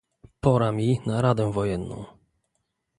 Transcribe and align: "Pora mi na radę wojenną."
"Pora 0.41 0.71
mi 0.71 0.99
na 1.05 1.21
radę 1.21 1.51
wojenną." 1.51 2.05